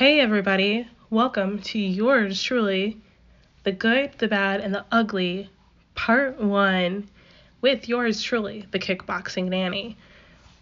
Hey, 0.00 0.18
everybody. 0.18 0.88
Welcome 1.10 1.58
to 1.58 1.78
yours 1.78 2.42
truly, 2.42 2.96
The 3.64 3.72
Good, 3.72 4.12
the 4.16 4.28
Bad, 4.28 4.62
and 4.62 4.74
the 4.74 4.86
Ugly, 4.90 5.50
Part 5.94 6.40
1, 6.40 7.06
with 7.60 7.86
yours 7.86 8.22
truly, 8.22 8.64
The 8.70 8.78
Kickboxing 8.78 9.50
Nanny. 9.50 9.98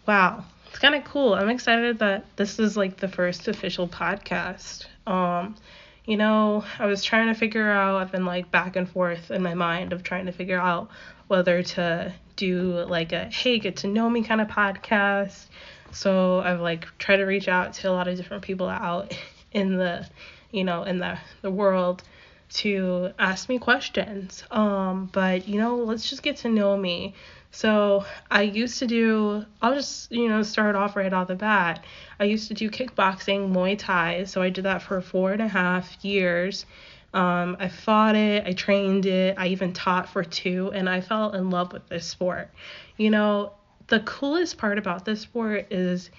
Wow, 0.05 0.43
it's 0.67 0.79
kind 0.79 0.93
of 0.93 1.05
cool. 1.05 1.35
I'm 1.35 1.47
excited 1.47 1.99
that 1.99 2.25
this 2.35 2.59
is 2.59 2.75
like 2.75 2.97
the 2.97 3.07
first 3.07 3.47
official 3.47 3.87
podcast. 3.87 4.87
Um, 5.07 5.55
you 6.03 6.17
know, 6.17 6.65
I 6.77 6.87
was 6.87 7.01
trying 7.01 7.33
to 7.33 7.33
figure 7.33 7.71
out, 7.71 7.95
I've 7.95 8.11
been 8.11 8.25
like 8.25 8.51
back 8.51 8.75
and 8.75 8.89
forth 8.89 9.31
in 9.31 9.41
my 9.41 9.53
mind 9.53 9.93
of 9.93 10.03
trying 10.03 10.25
to 10.25 10.33
figure 10.33 10.59
out 10.59 10.89
whether 11.29 11.63
to 11.63 12.13
do 12.35 12.83
like 12.89 13.13
a 13.13 13.29
hey, 13.29 13.57
get 13.59 13.77
to 13.77 13.87
know 13.87 14.09
me 14.09 14.21
kind 14.21 14.41
of 14.41 14.49
podcast 14.49 15.45
so 15.91 16.39
I've 16.39 16.61
like 16.61 16.87
tried 16.97 17.17
to 17.17 17.25
reach 17.25 17.47
out 17.47 17.73
to 17.75 17.89
a 17.89 17.93
lot 17.93 18.07
of 18.07 18.17
different 18.17 18.43
people 18.43 18.67
out 18.67 19.15
in 19.51 19.77
the, 19.77 20.07
you 20.51 20.63
know, 20.63 20.83
in 20.83 20.99
the 20.99 21.17
the 21.41 21.51
world 21.51 22.03
to 22.49 23.11
ask 23.19 23.47
me 23.47 23.59
questions. 23.59 24.43
Um, 24.51 25.09
but 25.11 25.47
you 25.47 25.59
know, 25.59 25.77
let's 25.77 26.09
just 26.09 26.23
get 26.23 26.37
to 26.37 26.49
know 26.49 26.75
me. 26.75 27.13
So 27.51 28.05
I 28.29 28.43
used 28.43 28.79
to 28.79 28.87
do. 28.87 29.45
I'll 29.61 29.73
just 29.73 30.11
you 30.11 30.29
know 30.29 30.43
start 30.43 30.75
off 30.75 30.95
right 30.95 31.11
off 31.11 31.27
the 31.27 31.35
bat. 31.35 31.83
I 32.19 32.25
used 32.25 32.47
to 32.49 32.53
do 32.53 32.69
kickboxing, 32.69 33.51
Muay 33.51 33.77
Thai. 33.77 34.25
So 34.25 34.41
I 34.41 34.49
did 34.49 34.65
that 34.65 34.81
for 34.81 35.01
four 35.01 35.31
and 35.31 35.41
a 35.41 35.47
half 35.47 36.03
years. 36.03 36.65
Um, 37.11 37.57
I 37.59 37.69
fought 37.69 38.15
it, 38.15 38.45
I 38.45 38.53
trained 38.53 39.07
it, 39.07 39.35
I 39.37 39.47
even 39.47 39.73
taught 39.73 40.09
for 40.09 40.23
two, 40.23 40.71
and 40.75 40.87
I 40.87 41.01
fell 41.01 41.31
in 41.31 41.49
love 41.49 41.73
with 41.73 41.87
this 41.89 42.05
sport. 42.05 42.51
You 42.97 43.09
know, 43.09 43.53
the 43.89 43.99
coolest 44.01 44.57
part 44.57 44.77
about 44.77 45.05
this 45.05 45.21
sport 45.21 45.67
is 45.71 46.09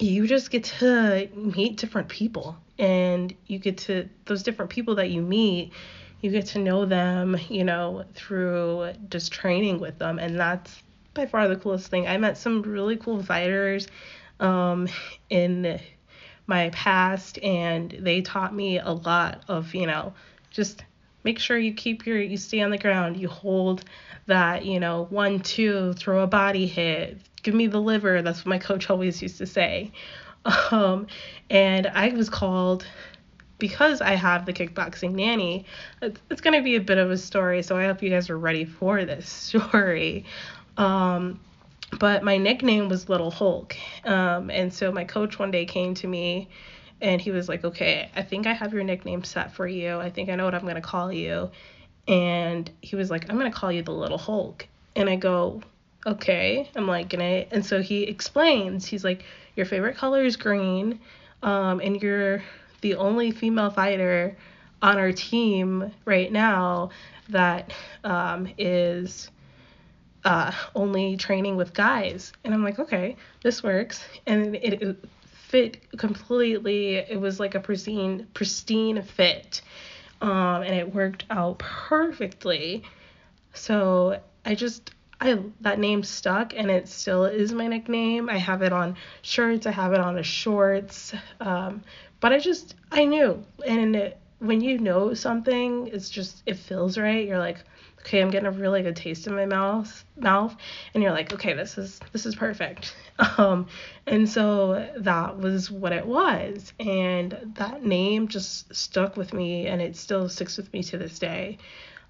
you 0.00 0.26
just 0.26 0.50
get 0.50 0.64
to 0.64 1.28
meet 1.34 1.76
different 1.76 2.08
people. 2.08 2.56
And 2.78 3.32
you 3.46 3.60
get 3.60 3.78
to 3.78 4.08
those 4.24 4.42
different 4.42 4.70
people 4.70 4.96
that 4.96 5.10
you 5.10 5.22
meet 5.22 5.72
you 6.24 6.30
get 6.30 6.46
to 6.46 6.58
know 6.58 6.86
them 6.86 7.36
you 7.50 7.64
know 7.64 8.02
through 8.14 8.90
just 9.10 9.30
training 9.30 9.78
with 9.78 9.98
them. 9.98 10.18
And 10.18 10.40
that's 10.40 10.82
by 11.12 11.26
far 11.26 11.46
the 11.48 11.56
coolest 11.56 11.88
thing. 11.88 12.08
I 12.08 12.16
met 12.16 12.38
some 12.38 12.62
really 12.62 12.96
cool 12.96 13.22
fighters 13.22 13.88
um, 14.40 14.88
in 15.28 15.78
my 16.46 16.70
past 16.70 17.38
and 17.42 17.90
they 18.00 18.22
taught 18.22 18.54
me 18.54 18.78
a 18.78 18.90
lot 18.90 19.44
of 19.48 19.74
you 19.74 19.86
know 19.86 20.14
just 20.50 20.82
make 21.24 21.38
sure 21.38 21.58
you 21.58 21.74
keep 21.74 22.06
your 22.06 22.20
you 22.20 22.36
stay 22.36 22.60
on 22.60 22.70
the 22.70 22.78
ground 22.78 23.16
you 23.16 23.28
hold 23.28 23.84
that, 24.26 24.64
you 24.64 24.80
know, 24.80 25.06
one, 25.10 25.40
two, 25.40 25.92
throw 25.94 26.22
a 26.22 26.26
body 26.26 26.66
hit, 26.66 27.18
give 27.42 27.54
me 27.54 27.66
the 27.66 27.80
liver. 27.80 28.22
That's 28.22 28.40
what 28.40 28.46
my 28.46 28.58
coach 28.58 28.88
always 28.90 29.20
used 29.20 29.38
to 29.38 29.46
say. 29.46 29.92
Um, 30.70 31.06
and 31.48 31.86
I 31.86 32.10
was 32.10 32.28
called 32.28 32.86
because 33.58 34.02
I 34.02 34.14
have 34.14 34.44
the 34.44 34.52
kickboxing 34.52 35.12
nanny. 35.12 35.64
It's 36.02 36.20
it's 36.30 36.40
going 36.42 36.54
to 36.58 36.62
be 36.62 36.76
a 36.76 36.80
bit 36.80 36.98
of 36.98 37.10
a 37.10 37.16
story, 37.16 37.62
so 37.62 37.78
I 37.78 37.86
hope 37.86 38.02
you 38.02 38.10
guys 38.10 38.28
are 38.28 38.38
ready 38.38 38.66
for 38.66 39.06
this 39.06 39.26
story. 39.30 40.26
Um, 40.76 41.40
but 41.98 42.24
my 42.24 42.36
nickname 42.36 42.88
was 42.88 43.08
Little 43.08 43.30
Hulk. 43.30 43.76
Um, 44.04 44.50
and 44.50 44.72
so 44.72 44.92
my 44.92 45.04
coach 45.04 45.38
one 45.38 45.50
day 45.50 45.64
came 45.64 45.94
to 45.94 46.06
me 46.06 46.48
and 47.00 47.20
he 47.20 47.30
was 47.30 47.48
like, 47.48 47.64
Okay, 47.64 48.10
I 48.14 48.22
think 48.22 48.46
I 48.46 48.52
have 48.52 48.72
your 48.72 48.84
nickname 48.84 49.24
set 49.24 49.52
for 49.52 49.66
you. 49.66 49.98
I 49.98 50.10
think 50.10 50.28
I 50.28 50.34
know 50.34 50.44
what 50.44 50.54
I'm 50.54 50.62
going 50.62 50.74
to 50.76 50.80
call 50.80 51.12
you. 51.12 51.50
And 52.06 52.70
he 52.82 52.96
was 52.96 53.10
like, 53.10 53.30
I'm 53.30 53.38
going 53.38 53.50
to 53.50 53.56
call 53.56 53.72
you 53.72 53.82
the 53.82 53.92
little 53.92 54.18
Hulk. 54.18 54.66
And 54.94 55.08
I 55.08 55.16
go, 55.16 55.62
okay. 56.06 56.68
I'm 56.76 56.86
like, 56.86 57.12
and 57.12 57.22
I, 57.22 57.46
and 57.50 57.64
so 57.64 57.80
he 57.80 58.02
explains, 58.02 58.86
he's 58.86 59.04
like, 59.04 59.24
your 59.56 59.66
favorite 59.66 59.96
color 59.96 60.22
is 60.22 60.36
green. 60.36 61.00
Um, 61.42 61.80
and 61.80 62.00
you're 62.00 62.42
the 62.80 62.96
only 62.96 63.30
female 63.30 63.70
fighter 63.70 64.36
on 64.82 64.98
our 64.98 65.12
team 65.12 65.92
right 66.04 66.30
now 66.30 66.90
that 67.30 67.72
um, 68.04 68.48
is 68.58 69.30
uh, 70.24 70.52
only 70.74 71.16
training 71.16 71.56
with 71.56 71.72
guys. 71.72 72.32
And 72.44 72.52
I'm 72.52 72.62
like, 72.62 72.78
okay, 72.78 73.16
this 73.42 73.62
works. 73.62 74.04
And 74.26 74.56
it, 74.56 74.82
it 74.82 75.04
fit 75.54 75.96
completely. 75.96 76.96
It 76.96 77.20
was 77.20 77.38
like 77.38 77.54
a 77.54 77.60
pristine, 77.60 78.26
pristine 78.34 79.00
fit 79.02 79.62
um, 80.20 80.62
and 80.62 80.74
it 80.74 80.92
worked 80.92 81.26
out 81.30 81.60
perfectly. 81.60 82.82
So 83.52 84.20
I 84.44 84.56
just 84.56 84.90
I 85.20 85.38
that 85.60 85.78
name 85.78 86.02
stuck 86.02 86.54
and 86.56 86.72
it 86.72 86.88
still 86.88 87.26
is 87.26 87.52
my 87.52 87.68
nickname. 87.68 88.28
I 88.28 88.38
have 88.38 88.62
it 88.62 88.72
on 88.72 88.96
shirts, 89.22 89.64
I 89.66 89.70
have 89.70 89.92
it 89.92 90.00
on 90.00 90.20
shorts. 90.24 91.14
Um, 91.40 91.82
but 92.18 92.32
I 92.32 92.40
just 92.40 92.74
I 92.90 93.04
knew 93.04 93.44
and 93.64 93.94
it, 93.94 94.18
when 94.44 94.60
you 94.60 94.78
know 94.78 95.14
something, 95.14 95.88
it's 95.88 96.10
just 96.10 96.42
it 96.46 96.56
feels 96.58 96.98
right. 96.98 97.26
You're 97.26 97.38
like, 97.38 97.58
okay, 98.00 98.20
I'm 98.20 98.30
getting 98.30 98.46
a 98.46 98.50
really 98.50 98.82
good 98.82 98.96
taste 98.96 99.26
in 99.26 99.34
my 99.34 99.46
mouth 99.46 100.04
mouth 100.16 100.54
and 100.92 101.02
you're 101.02 101.12
like, 101.12 101.32
okay, 101.32 101.54
this 101.54 101.78
is 101.78 102.00
this 102.12 102.26
is 102.26 102.34
perfect. 102.34 102.94
Um, 103.38 103.68
and 104.08 104.28
so 104.28 104.88
that 104.96 105.38
was 105.38 105.70
what 105.70 105.92
it 105.92 106.04
was. 106.04 106.72
And 106.80 107.54
that 107.54 107.84
name 107.84 108.26
just 108.26 108.74
stuck 108.74 109.16
with 109.16 109.32
me 109.32 109.68
and 109.68 109.80
it 109.80 109.96
still 109.96 110.28
sticks 110.28 110.56
with 110.56 110.72
me 110.72 110.82
to 110.82 110.98
this 110.98 111.20
day. 111.20 111.58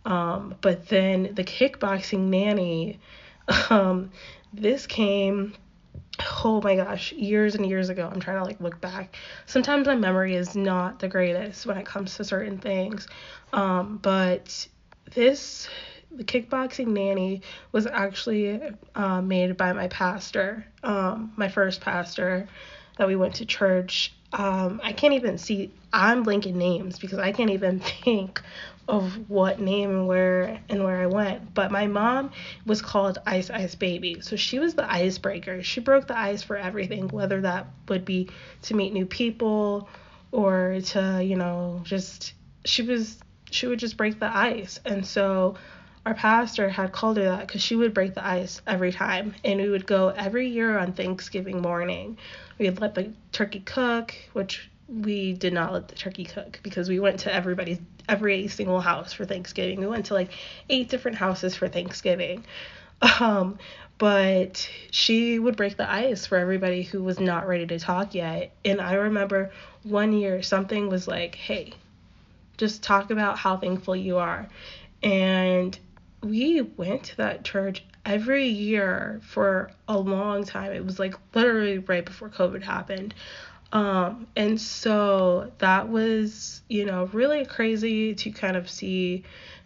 Um, 0.06 0.55
but 0.62 0.89
then 0.89 1.34
the 1.34 1.44
kickboxing 1.44 2.31
nanny, 2.31 3.00
um, 3.69 4.12
this 4.55 4.87
came 4.87 5.53
oh 6.45 6.61
my 6.63 6.77
gosh, 6.77 7.13
years 7.13 7.55
and 7.55 7.67
years 7.67 7.89
ago. 7.89 8.09
I'm 8.11 8.21
trying 8.21 8.39
to 8.39 8.45
like 8.45 8.61
look 8.61 8.81
back. 8.81 9.17
Sometimes 9.47 9.87
my 9.87 9.95
memory 9.95 10.35
is 10.35 10.55
not 10.55 10.99
the 10.99 11.09
greatest 11.09 11.67
when 11.67 11.77
it 11.77 11.87
comes 11.87 12.17
to 12.17 12.25
certain 12.25 12.59
things. 12.59 13.09
Um, 13.53 13.99
but 14.03 14.67
this 15.15 15.69
the 16.11 16.25
kickboxing 16.25 16.89
nanny 16.89 17.43
was 17.73 17.87
actually 17.87 18.61
uh, 18.95 19.21
made 19.21 19.57
by 19.57 19.73
my 19.73 19.89
pastor, 19.89 20.65
um, 20.83 21.33
my 21.37 21.49
first 21.49 21.81
pastor 21.81 22.49
that 22.99 23.09
we 23.09 23.17
went 23.17 23.35
to 23.37 23.47
church. 23.47 24.15
Um, 24.34 24.81
I 24.83 24.93
can't 24.93 25.15
even 25.15 25.39
see, 25.39 25.71
I'm 25.93 26.25
linking 26.25 26.59
names 26.59 26.99
because 26.99 27.19
I 27.19 27.31
can't 27.33 27.50
even 27.50 27.81
think 28.05 28.43
of 28.89 29.31
what 29.31 29.61
name 29.61 29.91
and 29.91 30.06
where 30.06 30.61
and 30.69 30.84
where 30.84 31.00
I 31.00 31.06
went. 31.06 31.55
But 31.55 31.71
my 31.71 31.87
mom 31.87 32.33
was 32.67 32.83
called 32.83 33.19
Ice 33.27 33.49
Ice 33.49 33.75
Baby. 33.75 34.21
So 34.21 34.37
she 34.37 34.59
was 34.59 34.75
the 34.75 34.91
icebreaker. 34.91 35.62
She 35.62 35.81
broke 35.81 36.06
the 36.06 36.19
ice 36.19 36.43
for 36.43 36.56
everything, 36.56 37.09
whether 37.09 37.41
that 37.43 37.67
would 37.89 38.05
be 38.05 38.28
to 38.62 38.75
meet 38.75 38.93
new 38.93 39.06
people 39.06 39.89
or 40.33 40.81
to, 40.87 41.23
you 41.25 41.37
know, 41.37 41.81
just 41.84 42.34
she 42.65 42.83
was 42.83 43.19
she 43.50 43.67
would 43.67 43.78
just 43.78 43.97
break 43.97 44.19
the 44.19 44.27
ice. 44.37 44.81
And 44.84 45.06
so 45.06 45.55
our 46.07 46.15
pastor 46.15 46.69
had 46.69 46.93
called 46.93 47.17
her 47.17 47.25
that 47.25 47.47
because 47.47 47.63
she 47.63 47.77
would 47.77 47.95
break 47.95 48.15
the 48.15 48.27
ice 48.27 48.61
every 48.67 48.93
time. 48.93 49.35
And 49.45 49.61
we 49.61 49.69
would 49.69 49.87
go 49.87 50.09
every 50.09 50.49
year 50.49 50.79
on 50.79 50.93
Thanksgiving 50.93 51.63
morning. 51.63 52.19
We'd 52.59 52.81
let 52.81 52.95
the 52.95 53.13
turkey 53.33 53.61
cook, 53.61 54.15
which 54.33 54.69
we 54.89 55.33
did 55.33 55.55
not 55.55 55.73
let 55.73 55.89
the 55.89 55.95
turkey 55.95 56.25
cook 56.25 56.61
because 56.63 56.89
we 56.89 57.01
went 57.01 57.21
to 57.21 57.35
everybody's 57.35 57.79
every 58.07 58.49
single 58.49 58.81
house 58.81 59.15
for 59.15 59.25
Thanksgiving. 59.25 59.81
We 59.81 59.87
went 59.87 60.07
to 60.07 60.15
like 60.15 60.31
eight 60.69 60.91
different 60.91 61.17
houses 61.17 61.57
for 61.57 61.69
Thanksgiving. 61.69 62.45
Um, 63.21 63.59
but 63.97 64.69
she 64.91 65.39
would 65.39 65.57
break 65.57 65.77
the 65.77 65.91
ice 65.91 66.27
for 66.27 66.37
everybody 66.37 66.83
who 66.83 67.03
was 67.03 67.21
not 67.21 67.47
ready 67.47 67.67
to 67.67 67.79
talk 67.79 68.15
yet. 68.15 68.53
And 68.65 68.81
I 68.81 68.95
remember 68.95 69.53
one 69.85 70.13
year 70.13 70.43
something 70.43 70.89
was 70.89 71.07
like, 71.07 71.35
"Hey, 71.35 71.73
just 72.57 72.83
talk 72.83 73.11
about 73.11 73.39
how 73.39 73.57
thankful 73.57 73.95
you 73.95 74.19
are." 74.19 74.49
And 75.03 75.79
we 76.25 76.62
went 76.62 77.05
to 77.05 77.17
that 77.19 77.45
church 77.45 77.85
every 78.05 78.47
year 78.47 79.21
for 79.23 79.71
a 79.89 79.99
long 79.99 80.45
time. 80.45 80.73
It 80.73 80.85
was 80.85 80.99
like 80.99 81.15
literally 81.35 81.79
right 81.79 82.05
before 82.05 82.29
COVID 82.29 82.62
happened. 82.62 83.15
Um, 83.73 84.29
and 84.37 84.61
so 84.61 85.50
that 85.59 85.88
was, 85.88 86.62
you 86.69 86.85
know, 86.85 87.06
really 87.12 87.44
crazy 87.44 88.15
to 88.15 88.31
kind 88.31 88.56
of 88.56 88.71
see 88.71 89.25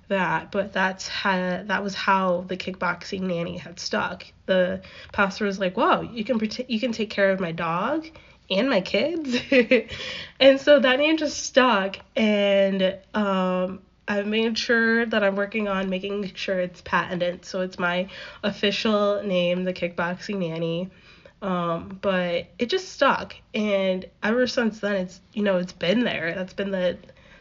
that, 0.09 0.51
but 0.51 0.73
that's 0.73 1.07
how 1.07 1.63
that 1.67 1.83
was 1.83 1.95
how 1.95 2.45
the 2.49 2.57
kickboxing 2.57 3.23
nanny 3.23 3.59
had 3.59 3.79
stuck. 3.79 4.25
The 4.47 4.81
pastor 5.13 5.45
was 5.45 5.59
like, 5.59 5.77
"Whoa, 5.77 6.01
you 6.01 6.25
can 6.25 6.41
you 6.69 6.81
can 6.81 6.93
take 6.93 7.11
care 7.11 7.31
of 7.31 7.41
my 7.41 7.53
dog 7.53 8.07
and 8.51 8.71
my 8.71 8.81
kids," 8.81 9.37
and 10.41 10.59
so 10.59 10.81
that 10.81 10.99
name 10.99 11.19
just 11.19 11.45
stuck. 11.45 11.99
And 12.17 12.97
um, 13.13 13.81
I've 14.09 14.27
made 14.27 14.57
sure 14.57 15.05
that 15.07 15.23
I'm 15.23 15.37
working 15.37 15.69
on 15.69 15.91
making 15.91 16.33
sure 16.35 16.59
it's 16.59 16.81
patented, 16.81 17.45
so 17.45 17.61
it's 17.61 17.79
my 17.79 18.09
official 18.43 19.23
name, 19.23 19.65
the 19.65 19.75
Kickboxing 19.75 20.39
Nanny. 20.39 20.91
Um, 21.43 21.99
but 22.01 22.47
it 22.59 22.67
just 22.67 22.89
stuck, 22.89 23.37
and 23.55 24.07
ever 24.23 24.47
since 24.47 24.81
then, 24.81 24.97
it's 24.97 25.21
you 25.35 25.43
know 25.43 25.59
it's 25.59 25.73
been 25.73 26.03
there. 26.03 26.35
That's 26.35 26.55
been 26.55 26.71
the 26.73 26.99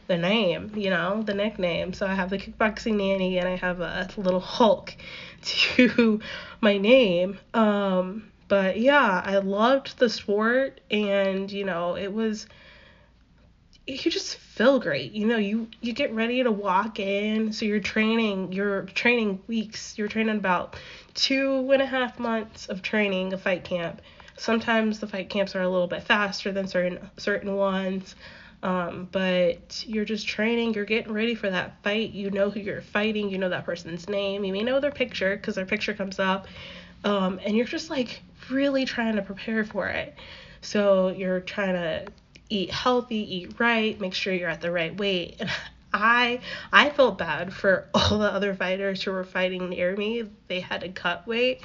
the 0.08 0.18
name, 0.18 0.72
you 0.76 0.90
know, 0.90 1.24
the 1.24 1.34
nickname. 1.34 1.94
So 1.94 2.06
I 2.06 2.14
have 2.14 2.30
the 2.30 2.38
Kickboxing 2.38 2.96
Nanny, 2.96 3.40
and 3.40 3.48
I 3.48 3.56
have 3.56 3.82
a 3.82 4.08
little 4.18 4.40
Hulk 4.40 4.96
to 5.42 6.20
my 6.62 6.78
name. 6.78 7.40
Um, 7.54 8.32
but 8.48 8.80
yeah, 8.80 9.22
I 9.26 9.38
loved 9.38 9.98
the 9.98 10.10
sport, 10.10 10.80
and 10.92 11.52
you 11.52 11.64
know, 11.64 11.96
it 11.96 12.12
was 12.12 12.46
you 13.88 14.12
just 14.12 14.38
feel 14.58 14.80
great. 14.80 15.12
You 15.12 15.28
know, 15.28 15.38
you 15.38 15.68
you 15.82 15.94
get 15.94 16.12
ready 16.14 16.42
to 16.42 16.52
walk 16.52 17.00
in. 17.00 17.54
So 17.54 17.66
you're 17.66 17.80
training. 17.80 18.54
You're 18.54 18.84
training 18.84 19.40
weeks. 19.48 19.98
You're 19.98 20.08
training 20.08 20.36
about 20.36 20.76
two 21.14 21.70
and 21.72 21.82
a 21.82 21.86
half 21.86 22.18
months 22.18 22.66
of 22.66 22.82
training 22.82 23.34
a 23.34 23.38
fight 23.38 23.64
camp. 23.64 24.02
Sometimes 24.36 25.00
the 25.00 25.08
fight 25.08 25.30
camps 25.30 25.56
are 25.56 25.62
a 25.62 25.70
little 25.70 25.88
bit 25.88 26.04
faster 26.04 26.52
than 26.52 26.68
certain 26.68 27.08
certain 27.18 27.56
ones. 27.56 28.16
Um, 28.64 29.08
but 29.12 29.84
you're 29.86 30.06
just 30.06 30.28
training, 30.28 30.74
you're 30.74 30.86
getting 30.86 31.14
ready 31.14 31.36
for 31.36 31.48
that 31.52 31.84
fight. 31.84 32.10
You 32.10 32.32
know 32.32 32.50
who 32.50 32.60
you're 32.60 32.82
fighting, 32.82 33.30
you 33.30 33.38
know 33.38 33.50
that 33.50 33.66
person's 33.66 34.10
name, 34.10 34.44
you 34.44 34.52
may 34.52 34.64
know 34.64 34.80
their 34.80 34.92
picture 34.92 35.38
because 35.38 35.54
their 35.54 35.68
picture 35.68 35.94
comes 35.94 36.18
up. 36.18 36.48
Um, 37.04 37.40
and 37.46 37.56
you're 37.56 37.68
just 37.68 37.92
like 37.92 38.24
really 38.50 38.86
trying 38.86 39.16
to 39.18 39.22
prepare 39.22 39.64
for 39.64 39.88
it. 39.88 40.16
So 40.62 41.10
you're 41.10 41.42
trying 41.42 41.74
to 41.74 42.12
eat 42.50 42.72
healthy, 42.72 43.38
eat 43.38 43.60
right, 43.60 44.00
make 44.00 44.14
sure 44.14 44.34
you're 44.34 44.50
at 44.50 44.62
the 44.62 44.72
right 44.72 44.98
weight. 44.98 45.38
And 45.40 45.50
I 45.94 46.42
I 46.72 46.90
felt 46.90 47.18
bad 47.18 47.54
for 47.54 47.88
all 47.94 48.20
the 48.20 48.32
other 48.32 48.54
fighters 48.54 49.02
who 49.04 49.12
were 49.12 49.24
fighting 49.24 49.70
near 49.70 49.96
me. 49.96 50.24
They 50.48 50.60
had 50.60 50.82
to 50.82 50.90
cut 50.90 51.28
weight 51.28 51.62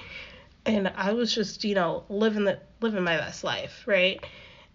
and 0.64 0.92
I 0.94 1.12
was 1.12 1.34
just, 1.34 1.64
you 1.64 1.74
know, 1.74 2.04
living 2.08 2.44
the 2.44 2.58
living 2.80 3.02
my 3.02 3.16
best 3.16 3.44
life, 3.44 3.84
right? 3.86 4.24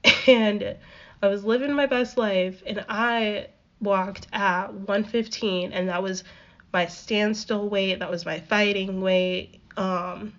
And 0.27 0.77
I 1.21 1.27
was 1.27 1.43
living 1.43 1.73
my 1.73 1.87
best 1.87 2.17
life 2.17 2.61
and 2.65 2.85
I 2.87 3.47
walked 3.81 4.27
at 4.31 4.73
115 4.73 5.73
and 5.73 5.89
that 5.89 6.03
was 6.03 6.23
my 6.71 6.85
standstill 6.85 7.67
weight, 7.67 7.99
that 7.99 8.09
was 8.11 8.25
my 8.25 8.39
fighting 8.41 9.01
weight. 9.01 9.59
Um 9.75 10.33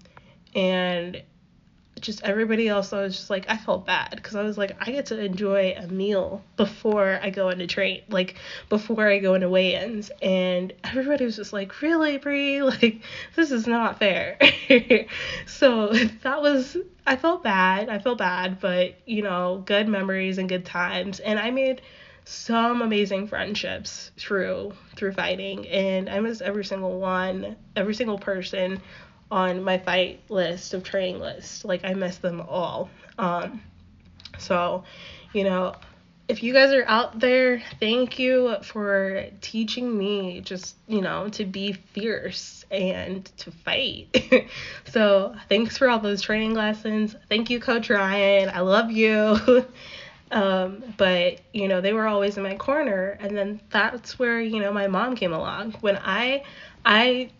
and 0.54 1.22
just 1.98 2.22
everybody 2.22 2.68
else 2.68 2.92
I 2.92 3.02
was 3.02 3.16
just 3.16 3.30
like 3.30 3.46
I 3.48 3.56
felt 3.56 3.86
bad 3.86 4.10
because 4.16 4.34
I 4.34 4.42
was 4.42 4.58
like 4.58 4.76
I 4.80 4.90
get 4.90 5.06
to 5.06 5.18
enjoy 5.18 5.74
a 5.76 5.86
meal 5.86 6.42
before 6.56 7.18
I 7.22 7.30
go 7.30 7.48
into 7.50 7.66
train 7.66 8.02
like 8.08 8.36
before 8.68 9.08
I 9.08 9.18
go 9.18 9.34
into 9.34 9.48
weigh-ins. 9.48 10.10
And 10.22 10.72
everybody 10.84 11.24
was 11.24 11.36
just 11.36 11.52
like 11.52 11.80
really 11.82 12.18
Brie? 12.18 12.62
Like 12.68 13.00
this 13.34 13.50
is 13.50 13.66
not 13.66 13.98
fair. 13.98 14.38
So 15.46 15.92
that 16.22 16.42
was 16.42 16.76
I 17.06 17.16
felt 17.16 17.42
bad 17.42 17.88
I 17.88 17.98
felt 17.98 18.18
bad 18.18 18.60
but 18.60 18.94
you 19.06 19.22
know 19.22 19.62
good 19.64 19.88
memories 19.88 20.38
and 20.38 20.48
good 20.48 20.64
times. 20.64 21.20
And 21.20 21.38
I 21.38 21.50
made 21.50 21.82
some 22.24 22.82
amazing 22.82 23.26
friendships 23.26 24.10
through 24.18 24.74
through 24.96 25.12
fighting. 25.12 25.66
And 25.68 26.10
I 26.10 26.20
miss 26.20 26.40
every 26.40 26.64
single 26.64 26.98
one 27.00 27.56
every 27.74 27.94
single 27.94 28.18
person 28.18 28.80
on 29.30 29.62
my 29.62 29.78
fight 29.78 30.20
list 30.28 30.74
of 30.74 30.84
training 30.84 31.20
list. 31.20 31.64
Like 31.64 31.84
I 31.84 31.94
miss 31.94 32.18
them 32.18 32.40
all. 32.40 32.90
Um, 33.18 33.62
so, 34.38 34.84
you 35.32 35.44
know, 35.44 35.74
if 36.28 36.42
you 36.42 36.52
guys 36.52 36.72
are 36.74 36.84
out 36.86 37.18
there, 37.18 37.62
thank 37.80 38.18
you 38.18 38.56
for 38.62 39.24
teaching 39.40 39.96
me 39.96 40.40
just, 40.42 40.76
you 40.86 41.00
know, 41.00 41.30
to 41.30 41.46
be 41.46 41.72
fierce 41.72 42.66
and 42.70 43.24
to 43.38 43.50
fight. 43.50 44.46
so, 44.84 45.34
thanks 45.48 45.78
for 45.78 45.88
all 45.88 45.98
those 45.98 46.20
training 46.20 46.52
lessons. 46.52 47.16
Thank 47.30 47.48
you, 47.48 47.60
Coach 47.60 47.88
Ryan. 47.88 48.50
I 48.50 48.60
love 48.60 48.90
you. 48.90 49.38
um, 50.30 50.84
but, 50.98 51.40
you 51.54 51.66
know, 51.66 51.80
they 51.80 51.94
were 51.94 52.06
always 52.06 52.36
in 52.36 52.42
my 52.42 52.56
corner. 52.56 53.16
And 53.20 53.34
then 53.34 53.60
that's 53.70 54.18
where, 54.18 54.38
you 54.38 54.60
know, 54.60 54.72
my 54.72 54.86
mom 54.86 55.16
came 55.16 55.32
along. 55.32 55.72
When 55.80 55.96
I, 55.96 56.44
I 56.84 57.30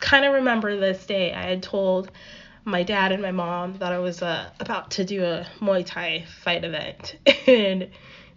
kind 0.00 0.24
of 0.24 0.34
remember 0.34 0.76
this 0.76 1.04
day 1.06 1.32
I 1.32 1.42
had 1.42 1.62
told 1.62 2.10
my 2.64 2.82
dad 2.82 3.12
and 3.12 3.22
my 3.22 3.32
mom 3.32 3.78
that 3.78 3.92
I 3.92 3.98
was 3.98 4.22
uh, 4.22 4.50
about 4.60 4.90
to 4.92 5.04
do 5.04 5.24
a 5.24 5.46
Muay 5.60 5.84
Thai 5.84 6.26
fight 6.42 6.64
event, 6.64 7.16
and 7.46 7.88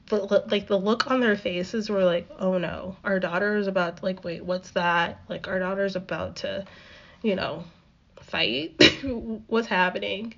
the, 0.07 0.43
like 0.49 0.67
the 0.67 0.77
look 0.77 1.09
on 1.09 1.19
their 1.19 1.35
faces 1.35 1.89
were 1.89 2.03
like, 2.03 2.29
oh 2.39 2.57
no, 2.57 2.95
our 3.03 3.19
daughter 3.19 3.55
is 3.57 3.67
about 3.67 3.97
to, 3.97 4.05
like, 4.05 4.23
wait, 4.23 4.43
what's 4.43 4.71
that? 4.71 5.21
Like 5.27 5.47
our 5.47 5.59
daughter's 5.59 5.95
about 5.95 6.37
to, 6.37 6.65
you 7.21 7.35
know, 7.35 7.63
fight. 8.21 8.81
what's 9.47 9.67
happening? 9.67 10.33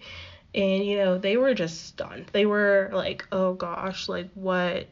And 0.55 0.85
you 0.85 0.97
know, 0.97 1.17
they 1.17 1.37
were 1.37 1.53
just 1.53 1.85
stunned. 1.87 2.27
They 2.31 2.45
were 2.45 2.89
like, 2.93 3.25
oh 3.31 3.53
gosh, 3.53 4.07
like 4.07 4.29
what, 4.33 4.87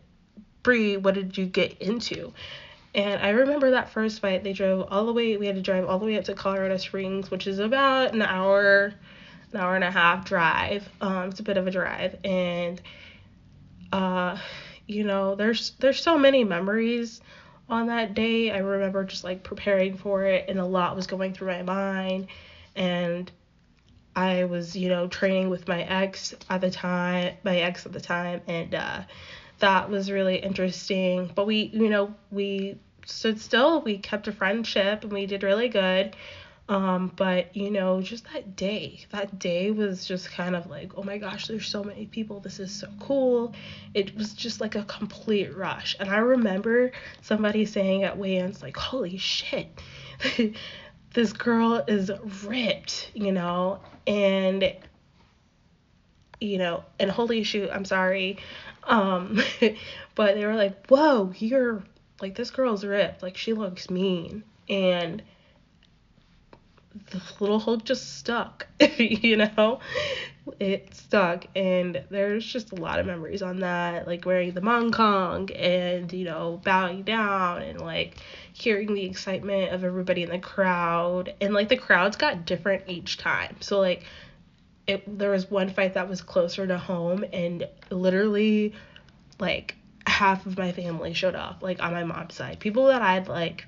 Brie, 0.63 0.97
what 0.97 1.15
did 1.15 1.37
you 1.37 1.45
get 1.45 1.81
into? 1.81 2.33
And 2.93 3.21
I 3.21 3.29
remember 3.29 3.71
that 3.71 3.89
first 3.89 4.19
fight, 4.19 4.43
they 4.43 4.53
drove 4.53 4.87
all 4.91 5.05
the 5.05 5.13
way, 5.13 5.37
we 5.37 5.45
had 5.45 5.55
to 5.55 5.61
drive 5.61 5.85
all 5.87 5.97
the 5.97 6.05
way 6.05 6.17
up 6.17 6.25
to 6.25 6.33
Colorado 6.33 6.77
Springs, 6.77 7.31
which 7.31 7.47
is 7.47 7.59
about 7.59 8.13
an 8.13 8.21
hour, 8.21 8.93
an 9.53 9.59
hour 9.59 9.75
and 9.75 9.83
a 9.83 9.91
half 9.91 10.25
drive. 10.25 10.87
Um, 10.99 11.29
it's 11.29 11.39
a 11.39 11.43
bit 11.43 11.55
of 11.55 11.67
a 11.67 11.71
drive. 11.71 12.17
And, 12.25 12.81
uh, 13.93 14.37
you 14.87 15.05
know, 15.05 15.35
there's, 15.35 15.71
there's 15.79 16.01
so 16.01 16.17
many 16.17 16.43
memories 16.43 17.21
on 17.69 17.87
that 17.87 18.13
day. 18.13 18.51
I 18.51 18.57
remember 18.57 19.05
just 19.05 19.23
like 19.23 19.43
preparing 19.43 19.95
for 19.95 20.25
it 20.25 20.49
and 20.49 20.59
a 20.59 20.65
lot 20.65 20.97
was 20.97 21.07
going 21.07 21.33
through 21.33 21.47
my 21.47 21.63
mind. 21.63 22.27
And 22.75 23.31
I 24.17 24.43
was, 24.43 24.75
you 24.75 24.89
know, 24.89 25.07
training 25.07 25.49
with 25.49 25.65
my 25.65 25.83
ex 25.83 26.35
at 26.49 26.59
the 26.59 26.69
time, 26.69 27.35
my 27.43 27.59
ex 27.59 27.85
at 27.85 27.93
the 27.93 28.01
time. 28.01 28.41
And, 28.47 28.75
uh, 28.75 29.03
that 29.61 29.89
was 29.89 30.11
really 30.11 30.37
interesting. 30.37 31.31
But 31.33 31.47
we, 31.47 31.69
you 31.73 31.89
know, 31.89 32.13
we 32.29 32.77
stood 33.05 33.39
still. 33.39 33.81
We 33.81 33.97
kept 33.97 34.27
a 34.27 34.31
friendship 34.31 35.03
and 35.03 35.13
we 35.13 35.25
did 35.25 35.43
really 35.43 35.69
good. 35.69 36.15
Um, 36.69 37.11
but 37.15 37.55
you 37.55 37.69
know, 37.69 38.01
just 38.01 38.31
that 38.33 38.55
day, 38.55 39.05
that 39.11 39.39
day 39.39 39.71
was 39.71 40.05
just 40.05 40.31
kind 40.31 40.55
of 40.55 40.69
like, 40.69 40.91
oh 40.95 41.03
my 41.03 41.17
gosh, 41.17 41.47
there's 41.47 41.67
so 41.67 41.83
many 41.83 42.05
people. 42.05 42.39
This 42.39 42.59
is 42.59 42.71
so 42.71 42.87
cool. 42.99 43.53
It 43.93 44.15
was 44.15 44.33
just 44.33 44.61
like 44.61 44.75
a 44.75 44.83
complete 44.83 45.55
rush. 45.55 45.95
And 45.99 46.09
I 46.09 46.17
remember 46.17 46.91
somebody 47.21 47.65
saying 47.65 48.03
at 48.03 48.17
weigh-ins, 48.17 48.61
like, 48.61 48.77
holy 48.77 49.17
shit, 49.17 49.67
this 51.13 51.33
girl 51.33 51.83
is 51.87 52.09
ripped, 52.45 53.11
you 53.15 53.33
know, 53.33 53.81
and 54.07 54.73
you 56.41 56.57
know, 56.57 56.83
and 56.99 57.09
holy 57.09 57.43
shoot, 57.43 57.69
I'm 57.71 57.85
sorry. 57.85 58.37
Um, 58.83 59.41
but 60.15 60.35
they 60.35 60.45
were 60.45 60.55
like, 60.55 60.87
whoa, 60.87 61.31
you're 61.37 61.83
like, 62.19 62.35
this 62.35 62.51
girl's 62.51 62.83
ripped. 62.83 63.23
Like, 63.23 63.37
she 63.37 63.53
looks 63.53 63.89
mean. 63.89 64.43
And 64.67 65.21
the 67.11 67.21
little 67.39 67.59
Hulk 67.59 67.85
just 67.85 68.17
stuck, 68.17 68.67
you 68.97 69.37
know? 69.37 69.79
It 70.59 70.95
stuck. 70.95 71.45
And 71.55 72.03
there's 72.09 72.43
just 72.43 72.71
a 72.71 72.75
lot 72.75 72.99
of 72.99 73.05
memories 73.05 73.43
on 73.43 73.59
that, 73.59 74.07
like 74.07 74.25
wearing 74.25 74.53
the 74.53 74.61
Mongkol, 74.61 75.55
and, 75.55 76.11
you 76.11 76.25
know, 76.25 76.59
bowing 76.63 77.03
down 77.03 77.61
and 77.61 77.79
like 77.79 78.15
hearing 78.53 78.95
the 78.95 79.05
excitement 79.05 79.71
of 79.73 79.83
everybody 79.83 80.23
in 80.23 80.29
the 80.29 80.39
crowd. 80.39 81.35
And 81.39 81.53
like 81.53 81.69
the 81.69 81.77
crowds 81.77 82.17
got 82.17 82.47
different 82.47 82.85
each 82.87 83.19
time. 83.19 83.57
So, 83.59 83.79
like, 83.79 84.03
it, 84.91 85.17
there 85.19 85.31
was 85.31 85.49
one 85.49 85.69
fight 85.69 85.93
that 85.93 86.07
was 86.09 86.21
closer 86.21 86.67
to 86.67 86.77
home 86.77 87.25
and 87.31 87.67
literally 87.89 88.73
like 89.39 89.75
half 90.05 90.45
of 90.45 90.57
my 90.57 90.71
family 90.71 91.13
showed 91.13 91.35
up 91.35 91.59
like 91.61 91.81
on 91.81 91.93
my 91.93 92.03
mom's 92.03 92.35
side. 92.35 92.59
People 92.59 92.87
that 92.87 93.01
i 93.01 93.13
had 93.13 93.27
like 93.27 93.65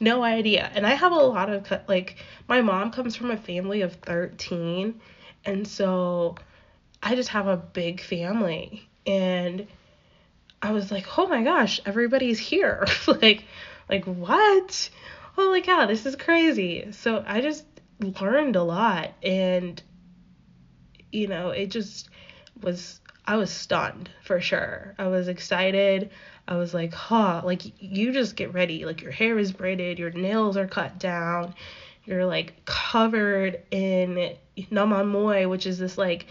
no 0.00 0.22
idea. 0.22 0.70
And 0.74 0.86
i 0.86 0.94
have 0.94 1.12
a 1.12 1.16
lot 1.16 1.48
of 1.48 1.66
like 1.88 2.16
my 2.48 2.60
mom 2.60 2.90
comes 2.90 3.16
from 3.16 3.30
a 3.30 3.36
family 3.36 3.82
of 3.82 3.94
13 3.94 5.00
and 5.44 5.68
so 5.68 6.34
i 7.02 7.14
just 7.14 7.30
have 7.30 7.46
a 7.46 7.56
big 7.56 8.00
family. 8.00 8.88
And 9.06 9.66
i 10.60 10.72
was 10.72 10.90
like 10.90 11.18
oh 11.18 11.26
my 11.28 11.42
gosh 11.42 11.80
everybody's 11.86 12.38
here. 12.38 12.86
Like 13.06 13.44
like 13.88 14.04
what? 14.06 14.90
Holy 15.36 15.62
cow 15.62 15.86
this 15.86 16.04
is 16.04 16.16
crazy. 16.16 16.90
So 16.90 17.22
i 17.26 17.40
just 17.40 17.64
learned 18.00 18.56
a 18.56 18.62
lot 18.62 19.12
and 19.22 19.80
you 21.14 21.28
know, 21.28 21.50
it 21.50 21.68
just 21.68 22.08
was 22.60 23.00
I 23.26 23.36
was 23.36 23.50
stunned 23.50 24.10
for 24.22 24.40
sure. 24.40 24.94
I 24.98 25.06
was 25.06 25.28
excited. 25.28 26.10
I 26.46 26.56
was 26.56 26.74
like, 26.74 26.92
huh, 26.92 27.40
like 27.44 27.62
you 27.80 28.12
just 28.12 28.36
get 28.36 28.52
ready. 28.52 28.84
Like 28.84 29.00
your 29.00 29.12
hair 29.12 29.38
is 29.38 29.52
braided, 29.52 29.98
your 29.98 30.10
nails 30.10 30.56
are 30.56 30.66
cut 30.66 30.98
down, 30.98 31.54
you're 32.04 32.26
like 32.26 32.64
covered 32.66 33.62
in 33.70 34.36
Moi, 34.70 35.46
which 35.46 35.66
is 35.66 35.78
this 35.78 35.96
like 35.96 36.26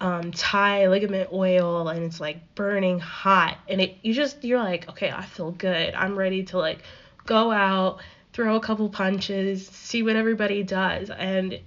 um 0.00 0.32
Thai 0.32 0.88
ligament 0.88 1.28
oil 1.30 1.88
and 1.88 2.04
it's 2.04 2.20
like 2.20 2.54
burning 2.54 2.98
hot. 2.98 3.58
And 3.68 3.80
it 3.80 3.98
you 4.02 4.14
just 4.14 4.42
you're 4.42 4.58
like, 4.58 4.88
okay, 4.88 5.10
I 5.10 5.24
feel 5.26 5.52
good. 5.52 5.94
I'm 5.94 6.18
ready 6.18 6.42
to 6.44 6.58
like 6.58 6.82
go 7.26 7.52
out, 7.52 8.00
throw 8.32 8.56
a 8.56 8.60
couple 8.60 8.88
punches, 8.88 9.68
see 9.68 10.02
what 10.02 10.16
everybody 10.16 10.64
does. 10.64 11.10
And 11.10 11.60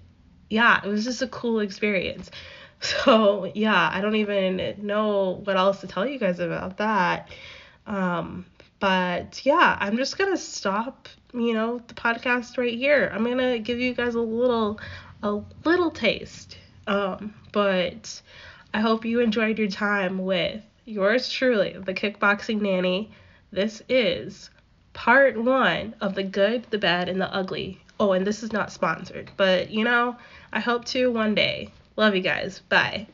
yeah, 0.50 0.82
it 0.84 0.88
was 0.88 1.04
just 1.04 1.22
a 1.22 1.28
cool 1.28 1.60
experience. 1.60 2.30
So, 2.84 3.50
yeah, 3.56 3.90
I 3.94 4.02
don't 4.02 4.18
even 4.18 4.76
know 4.82 5.40
what 5.46 5.56
else 5.56 5.80
to 5.80 5.88
tell 5.88 6.06
you 6.06 6.20
guys 6.20 6.40
about 6.40 6.80
that. 6.80 7.30
Um, 7.88 8.46
but 8.82 9.46
yeah, 9.46 9.78
I'm 9.80 9.96
just 9.96 10.18
going 10.18 10.32
to 10.32 10.38
stop, 10.38 11.08
you 11.34 11.54
know, 11.54 11.82
the 11.88 11.94
podcast 11.94 12.58
right 12.58 12.78
here. 12.78 13.10
I'm 13.14 13.24
going 13.24 13.38
to 13.38 13.60
give 13.60 13.80
you 13.80 13.94
guys 13.94 14.16
a 14.16 14.20
little 14.20 14.82
a 15.22 15.40
little 15.64 15.92
taste. 15.92 16.58
Um, 16.86 17.34
but 17.54 18.22
I 18.74 18.82
hope 18.82 19.06
you 19.06 19.22
enjoyed 19.22 19.60
your 19.60 19.70
time 19.70 20.20
with 20.20 20.62
yours 20.84 21.30
truly, 21.30 21.78
the 21.80 21.94
kickboxing 21.94 22.60
nanny. 22.60 23.12
This 23.52 23.82
is 23.88 24.50
part 24.92 25.42
one 25.42 25.96
of 26.02 26.16
the 26.16 26.24
good, 26.24 26.66
the 26.70 26.78
bad, 26.78 27.08
and 27.08 27.22
the 27.22 27.34
ugly. 27.34 27.83
Oh, 28.00 28.12
and 28.12 28.26
this 28.26 28.44
is 28.44 28.52
not 28.52 28.72
sponsored, 28.72 29.32
but 29.38 29.70
you 29.70 29.84
know, 29.84 30.18
I 30.52 30.60
hope 30.60 30.86
to 30.86 31.12
one 31.12 31.36
day. 31.36 31.72
Love 31.96 32.16
you 32.16 32.22
guys. 32.22 32.60
Bye. 32.70 33.08